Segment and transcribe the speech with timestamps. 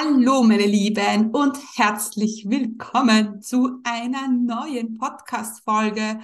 [0.00, 6.20] Hallo, meine Lieben, und herzlich willkommen zu einer neuen Podcast-Folge.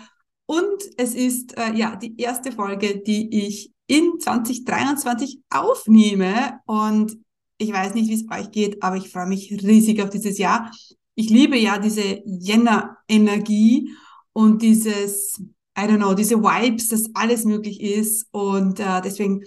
[0.46, 6.60] Und es ist äh, ja die erste Folge, die ich in 2023 aufnehme.
[6.66, 7.16] Und
[7.58, 10.70] ich weiß nicht, wie es euch geht, aber ich freue mich riesig auf dieses Jahr.
[11.16, 13.90] Ich liebe ja diese Jänner-Energie
[14.32, 15.40] und dieses,
[15.76, 18.28] I don't know, diese Vibes, dass alles möglich ist.
[18.30, 19.42] Und äh, deswegen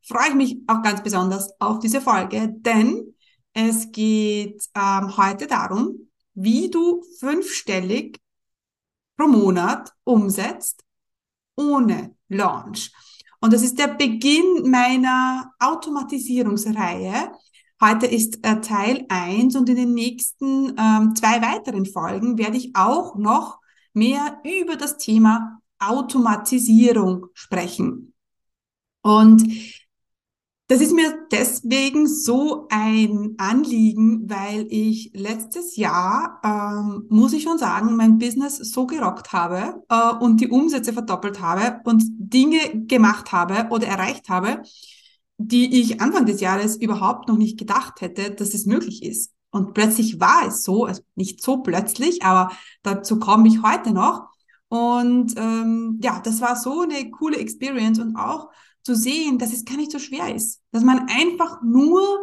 [0.00, 3.12] freue ich mich auch ganz besonders auf diese Folge, denn
[3.56, 8.20] es geht ähm, heute darum, wie du fünfstellig
[9.16, 10.84] pro Monat umsetzt
[11.56, 12.92] ohne Launch.
[13.40, 17.32] Und das ist der Beginn meiner Automatisierungsreihe.
[17.82, 22.76] Heute ist äh, Teil eins und in den nächsten ähm, zwei weiteren Folgen werde ich
[22.76, 23.58] auch noch
[23.94, 28.12] mehr über das Thema Automatisierung sprechen.
[29.00, 29.50] Und
[30.68, 37.58] das ist mir deswegen so ein Anliegen, weil ich letztes Jahr, ähm, muss ich schon
[37.58, 43.30] sagen, mein Business so gerockt habe äh, und die Umsätze verdoppelt habe und Dinge gemacht
[43.30, 44.62] habe oder erreicht habe,
[45.38, 49.32] die ich Anfang des Jahres überhaupt noch nicht gedacht hätte, dass es möglich ist.
[49.50, 52.50] Und plötzlich war es so, also nicht so plötzlich, aber
[52.82, 54.26] dazu komme ich heute noch.
[54.68, 58.48] Und ähm, ja, das war so eine coole Experience und auch
[58.86, 62.22] zu sehen, dass es gar nicht so schwer ist, dass man einfach nur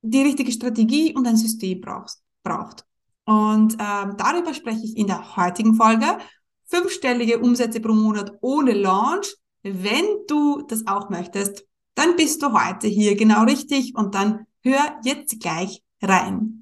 [0.00, 2.18] die richtige Strategie und ein System braucht.
[2.44, 2.86] braucht.
[3.24, 6.18] Und ähm, darüber spreche ich in der heutigen Folge.
[6.66, 9.34] Fünfstellige Umsätze pro Monat ohne Launch.
[9.64, 11.64] Wenn du das auch möchtest,
[11.96, 16.61] dann bist du heute hier genau richtig und dann hör jetzt gleich rein.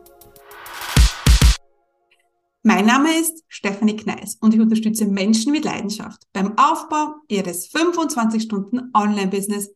[2.63, 8.43] Mein Name ist Stefanie Kneis und ich unterstütze Menschen mit Leidenschaft beim Aufbau ihres 25
[8.43, 9.71] Stunden Online-Business.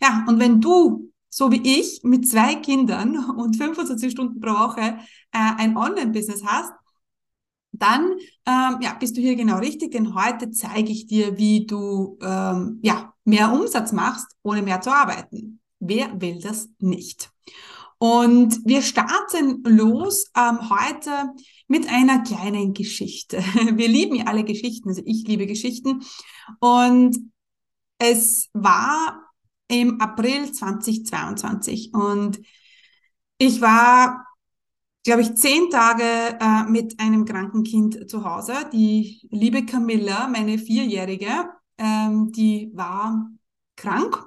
[0.00, 4.80] Ja, und wenn du, so wie ich, mit zwei Kindern und 25 Stunden pro Woche
[4.80, 4.96] äh,
[5.32, 6.72] ein Online-Business hast,
[7.72, 8.12] dann
[8.46, 12.78] ähm, ja, bist du hier genau richtig, denn heute zeige ich dir, wie du ähm,
[12.82, 15.60] ja, mehr Umsatz machst, ohne mehr zu arbeiten.
[15.78, 17.30] Wer will das nicht?
[18.02, 21.34] Und wir starten los ähm, heute
[21.68, 23.36] mit einer kleinen Geschichte.
[23.74, 26.00] Wir lieben ja alle Geschichten, also ich liebe Geschichten.
[26.60, 27.18] Und
[27.98, 29.30] es war
[29.68, 32.40] im April 2022 und
[33.36, 34.26] ich war,
[35.04, 38.54] glaube ich, zehn Tage äh, mit einem kranken Kind zu Hause.
[38.72, 43.30] Die liebe Camilla, meine Vierjährige, ähm, die war
[43.76, 44.26] krank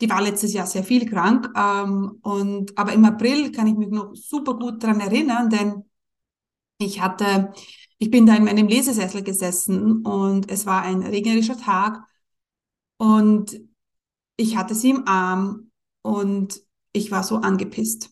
[0.00, 1.48] die war letztes Jahr sehr viel krank.
[1.56, 5.84] Ähm, und, aber im April kann ich mich noch super gut dran erinnern, denn
[6.78, 7.52] ich hatte,
[7.98, 12.02] ich bin da in meinem Lesesessel gesessen und es war ein regnerischer Tag
[12.96, 13.60] und
[14.36, 15.70] ich hatte sie im Arm
[16.02, 16.60] und
[16.92, 18.10] ich war so angepisst.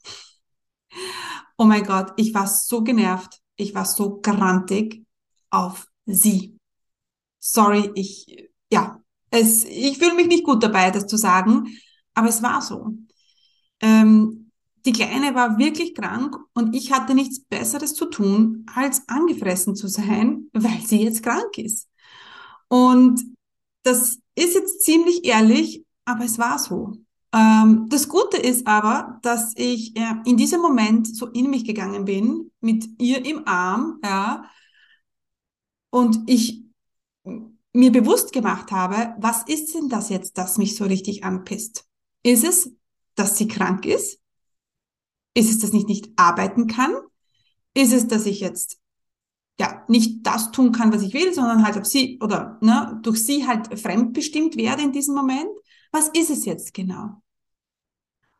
[1.57, 5.05] Oh mein Gott, ich war so genervt, ich war so grantig
[5.51, 6.59] auf sie.
[7.41, 11.77] Sorry, ich, ja, es, ich fühle mich nicht gut dabei, das zu sagen,
[12.15, 12.95] aber es war so.
[13.81, 14.51] Ähm,
[14.87, 19.89] die Kleine war wirklich krank und ich hatte nichts Besseres zu tun, als angefressen zu
[19.89, 21.89] sein, weil sie jetzt krank ist.
[22.69, 23.23] Und
[23.83, 26.93] das ist jetzt ziemlich ehrlich, aber es war so.
[27.33, 32.05] Ähm, das Gute ist aber, dass ich äh, in diesem Moment so in mich gegangen
[32.05, 34.45] bin, mit ihr im Arm, ja,
[35.91, 36.63] und ich
[37.73, 41.85] mir bewusst gemacht habe, was ist denn das jetzt, das mich so richtig anpisst?
[42.23, 42.73] Ist es,
[43.15, 44.21] dass sie krank ist?
[45.35, 46.95] Ist es, dass ich nicht arbeiten kann?
[47.75, 48.79] Ist es, dass ich jetzt
[49.61, 53.25] ja nicht das tun kann, was ich will, sondern halt auf sie oder ne, durch
[53.25, 55.49] sie halt fremdbestimmt werde in diesem Moment?
[55.93, 57.23] Was ist es jetzt genau?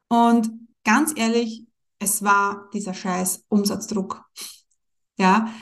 [0.09, 0.51] Und
[0.85, 1.67] ganz ehrlich,
[1.99, 4.25] es war dieser scheiß Umsatzdruck.
[5.19, 5.53] Ja,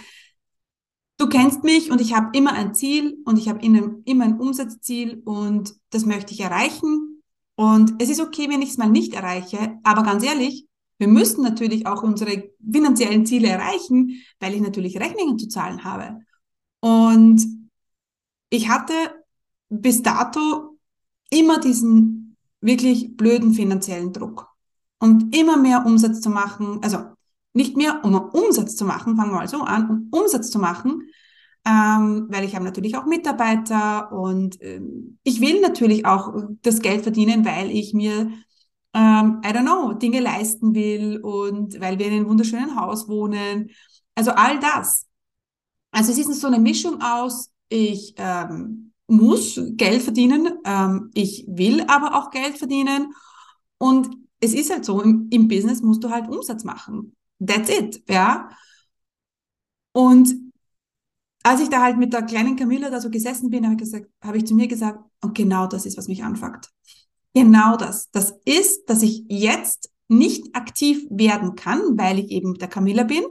[1.19, 5.23] Du kennst mich und ich habe immer ein Ziel und ich habe immer ein Umsatzziel
[5.25, 7.23] und das möchte ich erreichen.
[7.55, 10.67] Und es ist okay, wenn ich es mal nicht erreiche, aber ganz ehrlich,
[10.99, 16.21] wir müssen natürlich auch unsere finanziellen Ziele erreichen, weil ich natürlich Rechnungen zu zahlen habe.
[16.81, 17.47] Und
[18.51, 18.93] ich hatte
[19.69, 20.79] bis dato
[21.31, 24.49] immer diesen wirklich blöden finanziellen Druck.
[24.99, 26.99] und immer mehr Umsatz zu machen, also
[27.57, 31.09] nicht mehr um Umsatz zu machen, fangen wir mal so an, um Umsatz zu machen,
[31.65, 37.03] ähm, weil ich habe natürlich auch Mitarbeiter und ähm, ich will natürlich auch das Geld
[37.03, 38.31] verdienen, weil ich mir,
[38.95, 43.71] ähm, I don't know, Dinge leisten will und weil wir in einem wunderschönen Haus wohnen.
[44.15, 45.07] Also all das.
[45.91, 51.85] Also es ist so eine Mischung aus, ich ähm, muss Geld verdienen, ähm, ich will
[51.89, 53.15] aber auch Geld verdienen
[53.79, 54.11] und
[54.41, 57.17] es ist halt so, im, im Business musst du halt Umsatz machen.
[57.45, 58.51] That's it, ja.
[59.93, 60.35] Und
[61.43, 64.07] als ich da halt mit der kleinen Camilla da so gesessen bin, habe ich, gesagt,
[64.21, 66.71] habe ich zu mir gesagt, und genau das ist, was mich anfuckt.
[67.35, 68.11] Genau das.
[68.11, 73.05] Das ist, dass ich jetzt nicht aktiv werden kann, weil ich eben mit der Camilla
[73.05, 73.25] bin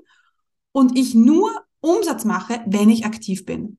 [0.71, 1.49] und ich nur
[1.81, 3.77] Umsatz mache, wenn ich aktiv bin.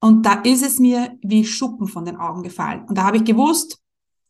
[0.00, 2.84] Und da ist es mir wie Schuppen von den Augen gefallen.
[2.88, 3.80] Und da habe ich gewusst,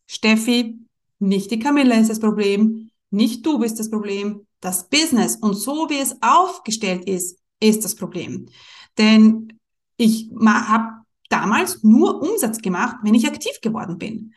[0.06, 0.78] Steffi,
[1.18, 5.88] nicht die Camilla ist das Problem, nicht du bist das Problem, das Business und so
[5.88, 8.48] wie es aufgestellt ist, ist das Problem.
[8.96, 9.58] Denn
[9.96, 14.34] ich habe damals nur Umsatz gemacht, wenn ich aktiv geworden bin.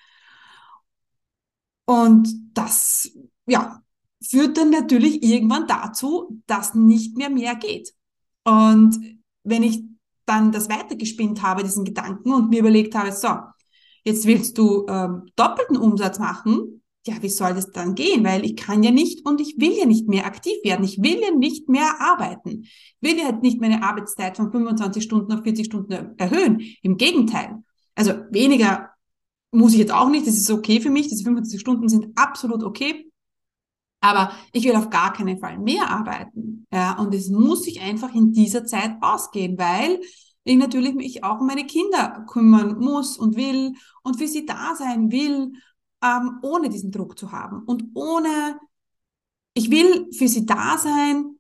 [1.86, 3.10] Und das,
[3.48, 3.82] ja,
[4.24, 7.94] führt dann natürlich irgendwann dazu, dass nicht mehr mehr geht.
[8.44, 9.84] Und wenn ich
[10.26, 13.36] dann das weitergespinnt habe, diesen Gedanken und mir überlegt habe, so,
[14.04, 18.24] jetzt willst du ähm, doppelten Umsatz machen, ja, wie soll das dann gehen?
[18.24, 20.86] Weil ich kann ja nicht und ich will ja nicht mehr aktiv werden.
[20.86, 22.62] Ich will ja nicht mehr arbeiten.
[22.64, 26.62] Ich will ja halt nicht meine Arbeitszeit von 25 Stunden auf 40 Stunden erhöhen.
[26.84, 27.64] Im Gegenteil.
[27.96, 28.92] Also weniger
[29.52, 30.28] muss ich jetzt auch nicht.
[30.28, 31.08] Das ist okay für mich.
[31.08, 33.12] Diese 25 Stunden sind absolut okay.
[34.02, 36.66] Aber ich will auf gar keinen Fall mehr arbeiten.
[36.72, 40.00] Ja, und es muss sich einfach in dieser Zeit ausgehen, weil
[40.44, 43.74] ich natürlich mich auch um meine Kinder kümmern muss und will
[44.04, 45.54] und für sie da sein will,
[46.04, 48.60] ähm, ohne diesen Druck zu haben und ohne,
[49.54, 51.38] ich will für sie da sein,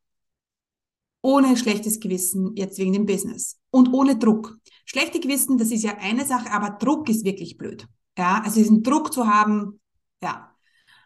[1.21, 4.57] ohne schlechtes Gewissen jetzt wegen dem Business und ohne Druck.
[4.85, 7.87] Schlechte Gewissen, das ist ja eine Sache, aber Druck ist wirklich blöd.
[8.17, 9.79] Ja, also diesen Druck zu haben,
[10.21, 10.51] ja,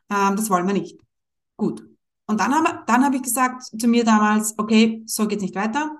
[0.10, 1.00] ähm, das wollen wir nicht.
[1.58, 1.84] Gut.
[2.28, 5.96] Und dann habe dann hab ich gesagt zu mir damals, okay, so geht's nicht weiter.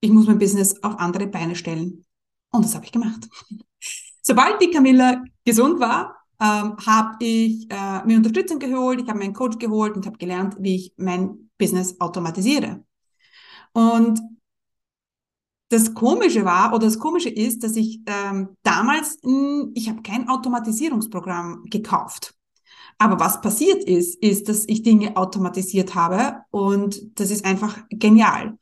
[0.00, 2.04] Ich muss mein Business auf andere Beine stellen.
[2.50, 3.28] Und das habe ich gemacht.
[4.22, 9.24] Sobald die Camilla gesund war, ähm, habe ich äh, mir Unterstützung geholt, ich habe mir
[9.26, 12.84] einen Coach geholt und habe gelernt, wie ich mein Business automatisiere.
[13.72, 14.20] Und
[15.68, 20.28] das Komische war oder das Komische ist, dass ich ähm, damals, mh, ich habe kein
[20.28, 22.34] Automatisierungsprogramm gekauft.
[22.98, 28.58] Aber was passiert ist, ist, dass ich Dinge automatisiert habe und das ist einfach genial.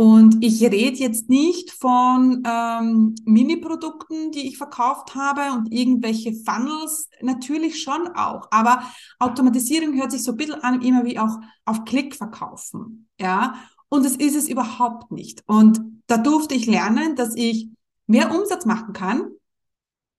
[0.00, 7.08] Und ich rede jetzt nicht von ähm, Mini-Produkten, die ich verkauft habe und irgendwelche Funnels,
[7.20, 8.46] natürlich schon auch.
[8.52, 8.84] Aber
[9.18, 13.08] Automatisierung hört sich so ein bisschen an, immer wie auch auf Klick verkaufen.
[13.18, 13.54] Ja,
[13.88, 15.42] und das ist es überhaupt nicht.
[15.48, 17.68] Und da durfte ich lernen, dass ich
[18.06, 19.32] mehr Umsatz machen kann,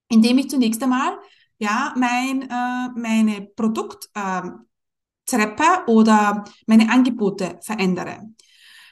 [0.09, 1.17] indem ich zunächst einmal
[1.57, 4.63] ja, mein, äh, meine Produkttreppe
[5.29, 8.29] äh, oder meine Angebote verändere.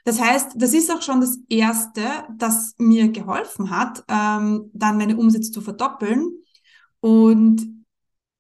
[0.08, 2.02] Das heißt, das ist auch schon das Erste,
[2.38, 6.32] das mir geholfen hat, ähm, dann meine Umsätze zu verdoppeln.
[7.02, 7.84] Und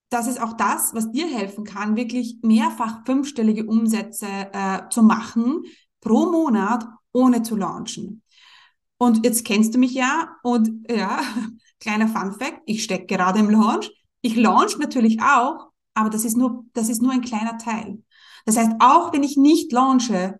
[0.07, 5.63] das ist auch das, was dir helfen kann, wirklich mehrfach fünfstellige Umsätze äh, zu machen
[5.99, 8.23] pro Monat, ohne zu launchen.
[8.97, 11.19] Und jetzt kennst du mich ja und ja,
[11.81, 13.91] kleiner Fun Fact, ich stecke gerade im Launch.
[14.21, 18.01] Ich launch natürlich auch, aber das ist nur, das ist nur ein kleiner Teil.
[18.45, 20.39] Das heißt, auch wenn ich nicht launche,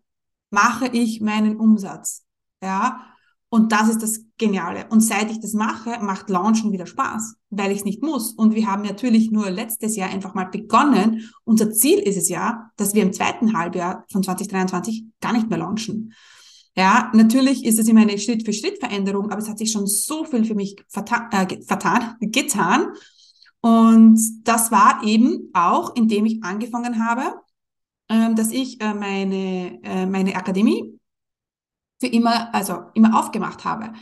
[0.50, 2.26] mache ich meinen Umsatz.
[2.62, 3.02] Ja.
[3.50, 4.88] Und das ist das Geniale.
[4.90, 8.34] Und seit ich das mache, macht Launchen wieder Spaß, weil ich es nicht muss.
[8.34, 11.32] Und wir haben natürlich nur letztes Jahr einfach mal begonnen.
[11.46, 15.60] Unser Ziel ist es ja, dass wir im zweiten Halbjahr von 2023 gar nicht mehr
[15.60, 16.14] launchen.
[16.76, 20.54] Ja, natürlich ist es immer eine Schritt-für-Schritt-Veränderung, aber es hat sich schon so viel für
[20.54, 22.90] mich vertan, äh, vertan, getan.
[23.62, 27.34] Und das war eben auch, indem ich angefangen habe,
[28.08, 31.00] dass ich äh, meine, äh, meine Akademie
[32.00, 33.94] für immer, also immer aufgemacht habe.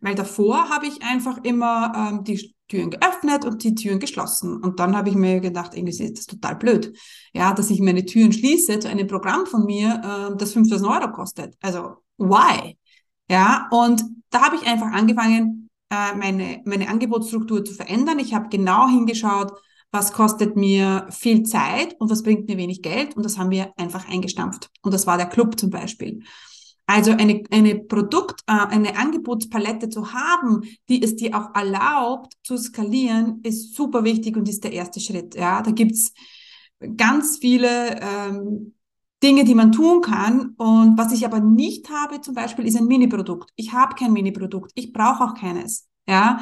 [0.00, 4.62] Weil davor habe ich einfach immer ähm, die Türen geöffnet und die Türen geschlossen.
[4.62, 6.96] Und dann habe ich mir gedacht, irgendwie ist das total blöd.
[7.34, 11.12] Ja, dass ich meine Türen schließe zu einem Programm von mir, ähm, das 5000 Euro
[11.12, 11.54] kostet.
[11.60, 12.78] Also, why?
[13.28, 18.18] Ja, und da habe ich einfach angefangen, äh, meine, meine Angebotsstruktur zu verändern.
[18.20, 19.52] Ich habe genau hingeschaut,
[19.90, 23.16] was kostet mir viel Zeit und was bringt mir wenig Geld.
[23.16, 24.70] Und das haben wir einfach eingestampft.
[24.82, 26.22] Und das war der Club zum Beispiel.
[26.86, 32.56] Also eine, eine Produkt, äh, eine Angebotspalette zu haben, die es dir auch erlaubt zu
[32.56, 35.34] skalieren, ist super wichtig und ist der erste Schritt.
[35.36, 36.12] Ja, da gibt's
[36.96, 38.74] ganz viele ähm,
[39.22, 40.54] Dinge, die man tun kann.
[40.56, 43.50] Und was ich aber nicht habe, zum Beispiel, ist ein Mini-Produkt.
[43.56, 44.72] Ich habe kein Mini-Produkt.
[44.74, 45.88] Ich brauche auch keines.
[46.08, 46.40] Ja,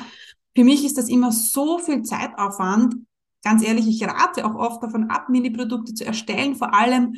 [0.57, 2.95] für mich ist das immer so viel Zeitaufwand.
[3.43, 6.57] Ganz ehrlich, ich rate auch oft davon ab, Mini-Produkte zu erstellen.
[6.57, 7.15] Vor allem,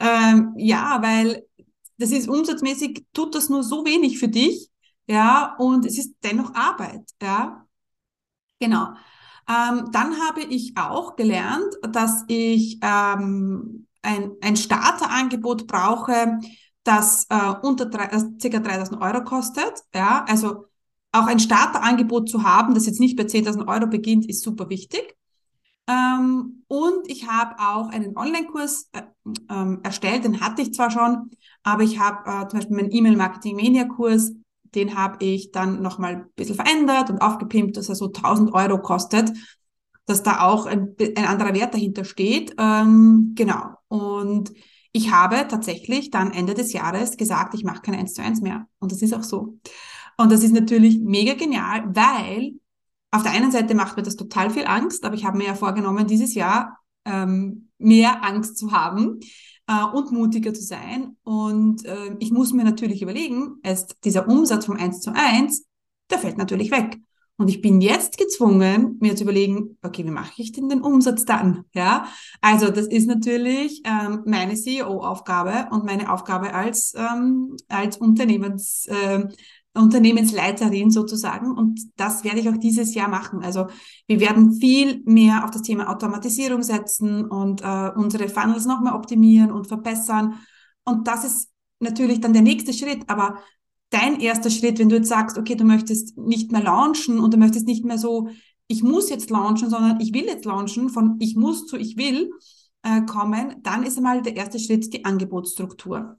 [0.00, 1.46] ähm, ja, weil
[1.98, 4.70] das ist umsatzmäßig, tut das nur so wenig für dich.
[5.06, 7.02] Ja, und es ist dennoch Arbeit.
[7.22, 7.66] Ja,
[8.60, 8.88] genau.
[9.48, 16.38] Ähm, dann habe ich auch gelernt, dass ich ähm, ein, ein Starterangebot brauche,
[16.84, 18.58] das äh, unter drei, äh, ca.
[18.60, 19.72] 3000 Euro kostet.
[19.94, 20.66] Ja, also
[21.12, 25.16] auch ein Starterangebot zu haben, das jetzt nicht bei 10.000 Euro beginnt, ist super wichtig.
[25.88, 29.02] Ähm, und ich habe auch einen Online-Kurs äh,
[29.50, 31.30] ähm, erstellt, den hatte ich zwar schon,
[31.62, 34.32] aber ich habe äh, zum Beispiel meinen E-Mail-Marketing-Mania-Kurs,
[34.74, 38.80] den habe ich dann nochmal ein bisschen verändert und aufgepimpt, dass er so 1000 Euro
[38.80, 39.32] kostet,
[40.06, 42.54] dass da auch ein, ein anderer Wert dahinter steht.
[42.58, 43.74] Ähm, genau.
[43.88, 44.52] Und
[44.92, 48.66] ich habe tatsächlich dann Ende des Jahres gesagt, ich mache kein 1 zu 1 mehr.
[48.78, 49.58] Und das ist auch so.
[50.16, 52.52] Und das ist natürlich mega genial, weil
[53.12, 55.54] auf der einen Seite macht mir das total viel Angst, aber ich habe mir ja
[55.54, 59.20] vorgenommen, dieses Jahr ähm, mehr Angst zu haben
[59.68, 61.16] äh, und mutiger zu sein.
[61.22, 65.66] Und äh, ich muss mir natürlich überlegen, ist dieser Umsatz vom 1 zu 1,
[66.10, 66.98] der fällt natürlich weg.
[67.36, 71.24] Und ich bin jetzt gezwungen, mir zu überlegen, okay, wie mache ich denn den Umsatz
[71.24, 71.64] dann?
[71.74, 72.06] Ja,
[72.40, 79.26] also das ist natürlich ähm, meine CEO-Aufgabe und meine Aufgabe als ähm, als Unternehmens äh,
[79.74, 81.50] Unternehmensleiterin sozusagen.
[81.50, 83.42] Und das werde ich auch dieses Jahr machen.
[83.42, 83.66] Also
[84.06, 88.94] wir werden viel mehr auf das Thema Automatisierung setzen und äh, unsere Funnels noch mehr
[88.94, 90.34] optimieren und verbessern.
[90.84, 91.50] Und das ist
[91.80, 93.08] natürlich dann der nächste Schritt.
[93.08, 93.38] Aber
[93.90, 97.38] dein erster Schritt, wenn du jetzt sagst, okay, du möchtest nicht mehr launchen und du
[97.38, 98.28] möchtest nicht mehr so,
[98.66, 102.30] ich muss jetzt launchen, sondern ich will jetzt launchen, von ich muss zu ich will
[102.82, 106.18] äh, kommen, dann ist einmal der erste Schritt die Angebotsstruktur.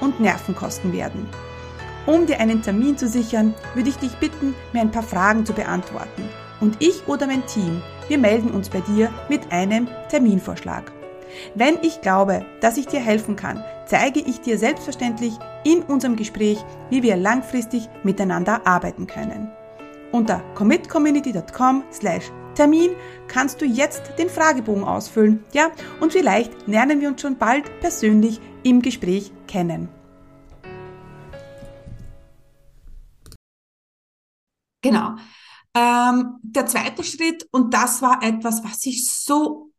[0.00, 1.28] und Nerven kosten werden.
[2.06, 5.52] Um dir einen Termin zu sichern, würde ich dich bitten, mir ein paar Fragen zu
[5.52, 6.28] beantworten.
[6.60, 10.92] Und ich oder mein Team, wir melden uns bei dir mit einem Terminvorschlag.
[11.54, 15.34] Wenn ich glaube, dass ich dir helfen kann, zeige ich dir selbstverständlich
[15.64, 16.58] in unserem Gespräch,
[16.90, 19.50] wie wir langfristig miteinander arbeiten können.
[20.12, 22.90] Unter commitcommunity.com slash Termin
[23.28, 25.70] kannst du jetzt den Fragebogen ausfüllen, ja,
[26.00, 29.88] und vielleicht lernen wir uns schon bald persönlich im Gespräch kennen.
[34.82, 35.16] Genau.
[35.74, 39.70] Ähm, der zweite Schritt, und das war etwas, was ich so,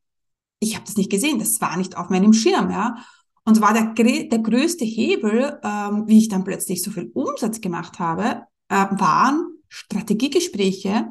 [0.60, 2.98] ich habe das nicht gesehen, das war nicht auf meinem Schirm, ja.
[3.44, 7.98] Und war der, der größte Hebel, ähm, wie ich dann plötzlich so viel Umsatz gemacht
[7.98, 11.08] habe, äh, waren Strategiegespräche,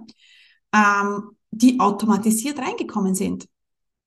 [0.75, 3.49] ähm, die automatisiert reingekommen sind.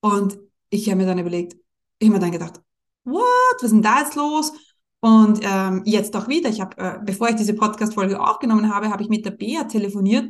[0.01, 0.39] Und
[0.69, 1.55] ich habe mir dann überlegt,
[1.99, 2.61] ich habe mir dann gedacht,
[3.03, 3.23] what,
[3.55, 4.53] was ist denn da jetzt los?
[5.01, 9.03] Und ähm, jetzt auch wieder, ich habe, äh, bevor ich diese Podcast-Folge aufgenommen habe, habe
[9.03, 10.25] ich mit der Bea telefoniert.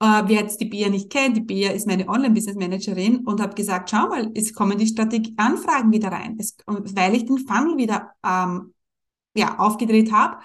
[0.00, 3.90] Äh, wer jetzt die Bea nicht kennt, die Bea ist meine Online-Business-Managerin und habe gesagt,
[3.90, 8.72] schau mal, es kommen die Strategie-Anfragen wieder rein, es, weil ich den Funnel wieder ähm,
[9.36, 10.38] ja, aufgedreht habe.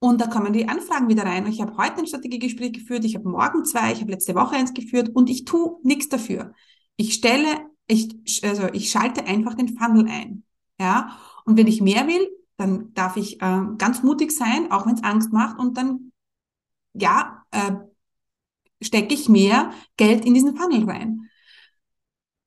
[0.00, 1.46] Und da kommen die Anfragen wieder rein.
[1.46, 4.72] Ich habe heute ein Strategiegespräch geführt, ich habe morgen zwei, ich habe letzte Woche eins
[4.72, 6.54] geführt und ich tue nichts dafür.
[6.96, 7.46] Ich stelle,
[7.88, 10.44] ich, also ich schalte einfach den Funnel ein.
[10.80, 14.94] Ja, und wenn ich mehr will, dann darf ich äh, ganz mutig sein, auch wenn
[14.94, 16.12] es Angst macht, und dann
[16.94, 17.72] ja äh,
[18.80, 21.28] stecke ich mehr Geld in diesen Funnel rein.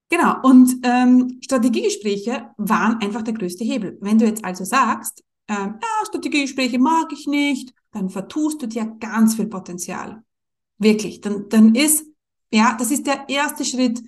[0.10, 0.42] Genau.
[0.44, 3.98] Und ähm, Strategiegespräche waren einfach der größte Hebel.
[4.02, 8.86] Wenn du jetzt also sagst, äh, ja, Strategiegespräche mag ich nicht, dann vertust du dir
[9.00, 10.24] ganz viel Potenzial.
[10.78, 11.22] Wirklich.
[11.22, 12.06] Dann, dann ist,
[12.52, 14.02] ja, das ist der erste Schritt,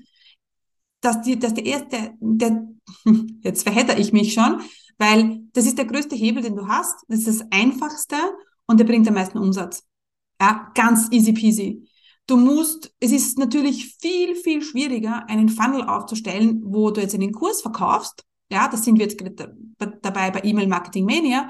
[1.02, 2.68] dass die, dass der erste, der,
[3.42, 4.62] jetzt verhedder ich mich schon,
[4.98, 7.04] weil das ist der größte Hebel, den du hast.
[7.08, 8.16] Das ist das einfachste
[8.66, 9.84] und der bringt am meisten Umsatz.
[10.42, 11.88] Ja, ganz easy peasy.
[12.26, 17.34] Du musst, es ist natürlich viel, viel schwieriger, einen Funnel aufzustellen, wo du jetzt einen
[17.34, 18.24] Kurs verkaufst.
[18.52, 19.22] Ja, das sind wir jetzt
[20.02, 21.50] dabei bei E-Mail Marketing Mania.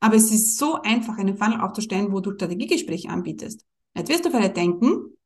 [0.00, 3.64] Aber es ist so einfach, einen Funnel aufzustellen, wo du Strategiegespräche anbietest.
[3.96, 5.16] Jetzt wirst du vielleicht denken,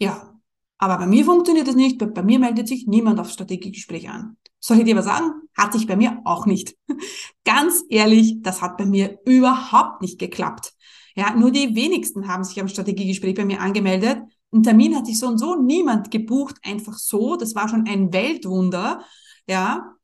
[0.00, 0.34] ja,
[0.78, 4.36] Aber bei mir funktioniert das nicht, bei mir meldet sich niemand auf Strategiegespräch an.
[4.60, 5.32] Soll ich dir was sagen?
[5.56, 6.76] Hat sich bei mir auch nicht.
[7.44, 10.72] Ganz ehrlich, das hat bei mir überhaupt nicht geklappt.
[11.16, 14.22] Ja, nur die wenigsten haben sich am Strategiegespräch bei mir angemeldet.
[14.52, 17.36] Ein Termin hat sich so und so niemand gebucht, einfach so.
[17.36, 19.04] Das war schon ein Weltwunder.
[19.46, 19.94] Ja.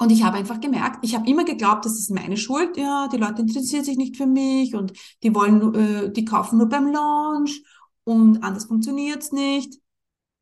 [0.00, 2.76] Und ich habe einfach gemerkt, ich habe immer geglaubt, das ist meine Schuld.
[2.76, 6.68] Ja, die Leute interessieren sich nicht für mich und die wollen, äh, die kaufen nur
[6.68, 7.62] beim Launch
[8.04, 9.80] und anders funktioniert's nicht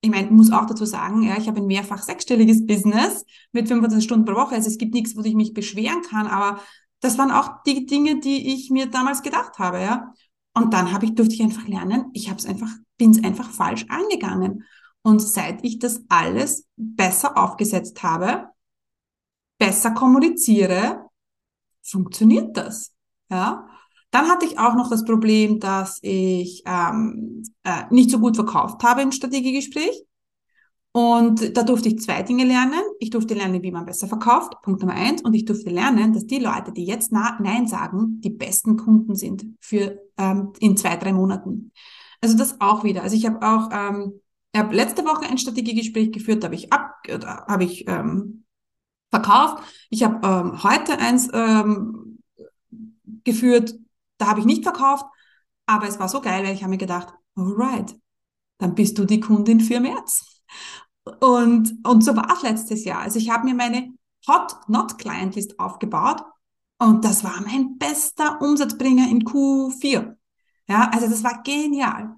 [0.07, 4.05] ich meine, muss auch dazu sagen, ja, ich habe ein mehrfach sechsstelliges Business mit 25
[4.05, 4.55] Stunden pro Woche.
[4.55, 6.61] Also es gibt nichts, wo ich mich beschweren kann, aber
[7.01, 10.13] das waren auch die Dinge, die ich mir damals gedacht habe, ja.
[10.55, 13.51] Und dann habe ich, durfte ich einfach lernen, ich habe es einfach, bin es einfach
[13.51, 14.65] falsch angegangen.
[15.03, 18.49] Und seit ich das alles besser aufgesetzt habe,
[19.59, 21.07] besser kommuniziere,
[21.83, 22.93] funktioniert das.
[23.31, 23.69] Ja.
[24.11, 28.83] Dann hatte ich auch noch das Problem, dass ich ähm, äh, nicht so gut verkauft
[28.83, 30.05] habe im Strategiegespräch.
[30.93, 32.81] Und da durfte ich zwei Dinge lernen.
[33.01, 35.21] Ich durfte lernen, wie man besser verkauft, Punkt Nummer eins.
[35.23, 39.45] Und ich durfte lernen, dass die Leute, die jetzt Nein sagen, die besten Kunden sind
[39.61, 41.73] für ähm, in zwei, drei Monaten.
[42.23, 43.03] Also das auch wieder.
[43.03, 44.21] Also ich habe auch ähm,
[44.57, 46.95] ich hab letzte Woche ein Strategiegespräch geführt, da habe ich ab,
[47.47, 48.46] habe ich ähm,
[49.11, 49.63] verkauft.
[49.91, 52.19] Ich habe ähm, heute eins ähm,
[53.25, 53.75] geführt,
[54.19, 55.05] da habe ich nicht verkauft,
[55.67, 57.97] aber es war so geil, weil ich habe mir gedacht, alright,
[58.59, 60.43] dann bist du die Kundin für März.
[61.21, 63.01] Und, und so war es letztes Jahr.
[63.01, 63.93] Also ich habe mir meine
[64.27, 66.23] Hot Not Client List aufgebaut
[66.79, 70.17] und das war mein bester Umsatzbringer in Q4.
[70.69, 72.17] Ja, also das war genial.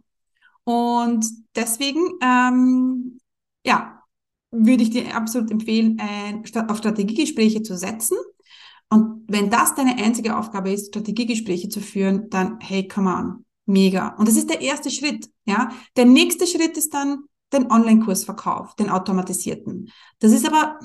[0.64, 3.18] Und deswegen, ähm,
[3.64, 3.98] ja,
[4.50, 8.17] würde ich dir absolut empfehlen, ein, auf Strategiegespräche zu setzen
[8.90, 14.14] und wenn das deine einzige Aufgabe ist, Strategiegespräche zu führen, dann hey, come on, mega.
[14.17, 15.71] Und das ist der erste Schritt, ja.
[15.97, 19.90] Der nächste Schritt ist dann den Online-Kursverkauf, den automatisierten.
[20.21, 20.78] Das ist aber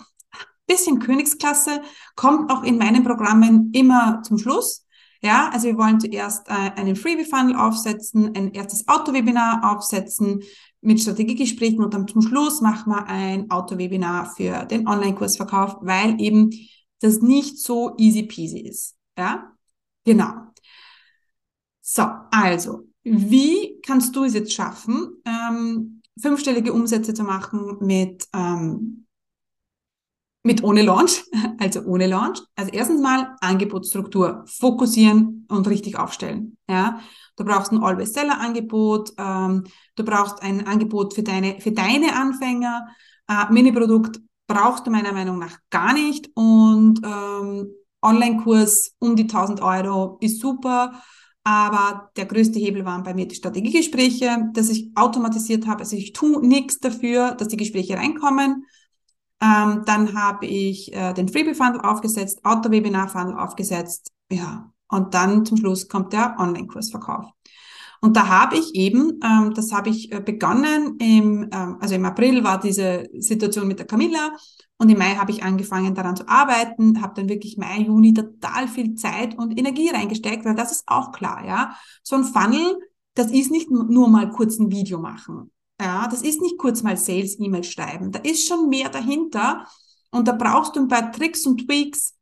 [0.66, 1.82] bisschen Königsklasse,
[2.16, 4.86] kommt auch in meinen Programmen immer zum Schluss.
[5.22, 10.42] Ja, also wir wollen zuerst äh, einen Freebie-Funnel aufsetzen, ein erstes Auto-Webinar aufsetzen
[10.84, 16.52] mit Strategiegesprächen und dann zum Schluss machen wir ein Auto-Webinar für den Online-Kursverkauf, weil eben
[17.00, 18.96] das nicht so easy peasy ist.
[19.18, 19.54] Ja,
[20.06, 20.34] genau.
[21.82, 29.03] So, also, wie kannst du es jetzt schaffen, ähm, fünfstellige Umsätze zu machen mit, ähm,
[30.44, 31.24] mit ohne Launch,
[31.60, 32.42] also ohne Launch.
[32.56, 36.58] Also erstens mal Angebotsstruktur, fokussieren und richtig aufstellen.
[36.70, 37.00] Ja,
[37.38, 39.64] du brauchst ein Always-Seller-Angebot, ähm,
[39.96, 42.88] du brauchst ein Angebot für deine, für deine Anfänger,
[43.28, 46.30] äh, Mini-Produkt brauchst du meiner Meinung nach gar nicht.
[46.36, 51.02] Und ähm, Online-Kurs um die 1000 Euro ist super.
[51.46, 55.82] Aber der größte Hebel waren bei mir die Strategiegespräche, dass ich automatisiert habe.
[55.82, 58.66] Also ich tue nichts dafür, dass die Gespräche reinkommen.
[59.44, 64.12] Ähm, dann habe ich äh, den Freebie-Funnel aufgesetzt, Auto-Webinar-Funnel aufgesetzt.
[64.32, 67.26] Ja, und dann zum Schluss kommt der Online-Kursverkauf.
[68.00, 72.06] Und da habe ich eben, ähm, das habe ich äh, begonnen, im, ähm, also im
[72.06, 74.34] April war diese Situation mit der Camilla
[74.78, 78.68] und im Mai habe ich angefangen daran zu arbeiten, habe dann wirklich Mai, Juni total
[78.68, 81.76] viel Zeit und Energie reingesteckt, weil das ist auch klar, ja.
[82.04, 82.78] So ein Funnel,
[83.14, 85.53] das ist nicht nur mal kurz ein Video machen.
[85.80, 88.12] Ja, das ist nicht kurz mal Sales-E-Mail schreiben.
[88.12, 89.68] Da ist schon mehr dahinter.
[90.12, 92.16] Und da brauchst du ein paar Tricks und Tweaks,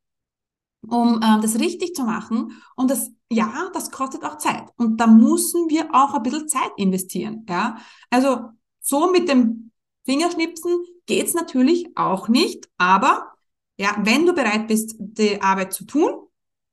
[0.88, 2.62] um äh, das richtig zu machen.
[2.76, 4.64] Und das, ja, das kostet auch Zeit.
[4.78, 7.46] Und da müssen wir auch ein bisschen Zeit investieren.
[7.50, 7.78] Ja,
[8.10, 9.72] also so mit dem
[10.06, 12.70] Fingerschnipsen geht's natürlich auch nicht.
[12.78, 13.34] Aber
[13.78, 16.28] ja, wenn du bereit bist, die Arbeit zu tun,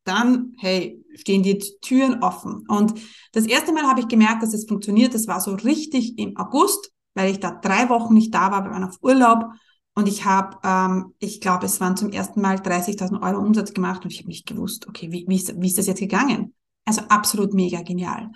[0.04, 2.64] dann, hey, stehen die Türen offen.
[2.68, 2.94] Und
[3.32, 5.14] das erste Mal habe ich gemerkt, dass es funktioniert.
[5.14, 8.70] Das war so richtig im August, weil ich da drei Wochen nicht da war, wir
[8.70, 9.46] waren auf Urlaub
[9.98, 14.04] und ich habe, ähm, ich glaube, es waren zum ersten Mal 30.000 Euro Umsatz gemacht
[14.04, 16.54] und ich habe nicht gewusst, okay, wie, wie, ist, wie ist das jetzt gegangen?
[16.84, 18.30] Also absolut mega genial.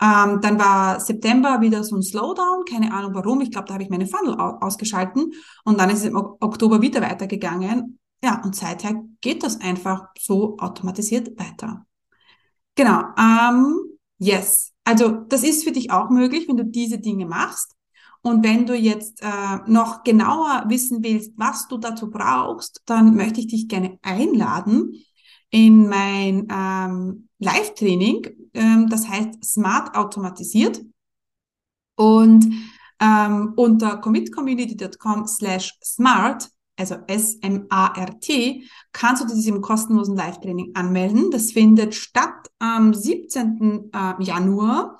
[0.00, 3.40] Ähm, dann war September wieder so ein Slowdown, keine Ahnung warum.
[3.40, 5.32] Ich glaube, da habe ich meine Funnel ausgeschalten
[5.64, 7.98] und dann ist es im Oktober wieder weitergegangen.
[8.22, 11.86] Ja, und seither geht das einfach so automatisiert weiter.
[12.80, 13.02] Genau.
[13.18, 14.72] Ähm, yes.
[14.84, 17.76] Also das ist für dich auch möglich, wenn du diese Dinge machst.
[18.22, 23.40] Und wenn du jetzt äh, noch genauer wissen willst, was du dazu brauchst, dann möchte
[23.40, 24.94] ich dich gerne einladen
[25.50, 28.28] in mein ähm, Live-Training.
[28.54, 30.80] Ähm, das heißt Smart Automatisiert.
[31.96, 32.46] Und
[32.98, 36.48] ähm, unter commitcommunity.com slash smart,
[36.80, 41.30] also S-M-A-R-T, kannst du zu diesem kostenlosen Live-Training anmelden.
[41.30, 43.90] Das findet statt am 17.
[43.92, 44.98] Äh, Januar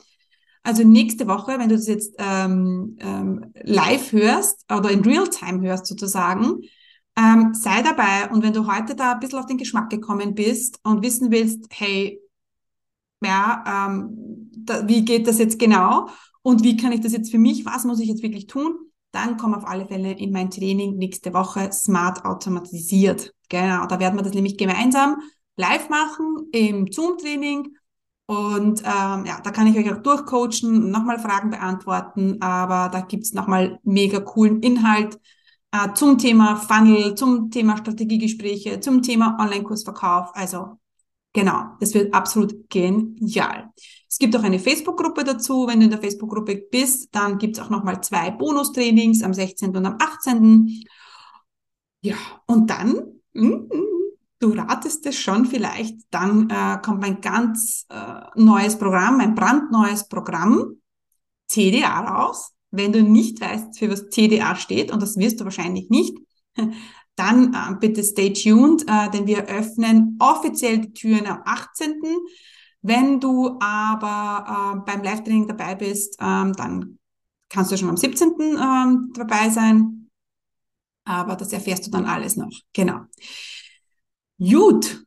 [0.63, 5.87] Also nächste Woche, wenn du das jetzt ähm, ähm, live hörst oder in Realtime hörst
[5.87, 6.61] sozusagen,
[7.17, 8.31] ähm, sei dabei.
[8.31, 11.65] Und wenn du heute da ein bisschen auf den Geschmack gekommen bist und wissen willst,
[11.71, 12.21] hey,
[13.23, 16.09] ja, ähm, da, wie geht das jetzt genau
[16.43, 19.37] und wie kann ich das jetzt für mich, was muss ich jetzt wirklich tun, dann
[19.37, 23.35] komm auf alle Fälle in mein Training nächste Woche smart automatisiert.
[23.49, 25.21] Genau, da werden wir das nämlich gemeinsam
[25.57, 27.77] live machen im Zoom-Training.
[28.27, 33.01] Und ähm, ja, da kann ich euch auch durchcoachen und nochmal Fragen beantworten, aber da
[33.01, 35.19] gibt's nochmal mega coolen Inhalt
[35.73, 40.31] äh, zum Thema Funnel, zum Thema Strategiegespräche, zum Thema Online-Kursverkauf.
[40.35, 40.79] Also
[41.33, 43.71] genau, das wird absolut genial.
[44.09, 45.67] Es gibt auch eine Facebook-Gruppe dazu.
[45.67, 49.77] Wenn du in der Facebook-Gruppe bist, dann gibt's auch nochmal zwei Bonustrainings am 16.
[49.77, 50.85] und am 18.
[52.03, 52.17] Ja,
[52.47, 53.91] und dann mm, mm,
[54.41, 60.09] Du ratest es schon vielleicht, dann äh, kommt ein ganz äh, neues Programm, ein brandneues
[60.09, 60.77] Programm,
[61.47, 62.53] CDA raus.
[62.71, 66.17] Wenn du nicht weißt, für was CDA steht, und das wirst du wahrscheinlich nicht,
[67.17, 72.01] dann äh, bitte stay tuned, äh, denn wir öffnen offiziell die Türen am 18.
[72.83, 76.99] Wenn du aber äh, beim Live-Training dabei bist, ähm, dann
[77.49, 78.35] kannst du schon am 17.
[78.41, 80.09] Ähm, dabei sein.
[81.05, 82.51] Aber das erfährst du dann alles noch.
[82.73, 83.01] Genau.
[84.39, 85.05] Gut.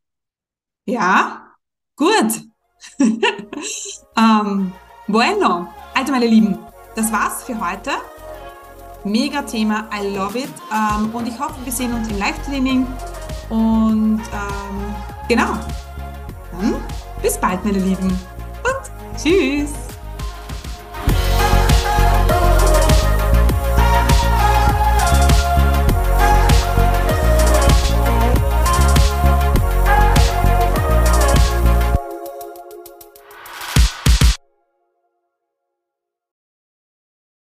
[0.86, 1.56] Ja,
[1.96, 2.44] gut.
[4.18, 4.74] ähm,
[5.08, 5.74] bueno.
[5.96, 6.58] Also meine Lieben,
[6.96, 7.92] das war's für heute.
[9.04, 10.50] Mega Thema, I love it.
[10.72, 12.88] Ähm, und ich hoffe, wir sehen uns im Live-Training.
[13.50, 14.96] Und ähm,
[15.28, 15.58] genau.
[16.52, 16.76] Dann
[17.22, 18.08] bis bald, meine Lieben.
[18.08, 19.83] Und tschüss.